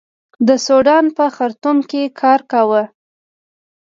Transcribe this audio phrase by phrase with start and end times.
[0.47, 2.83] د سوډان په خرتوم کې کار کاوه.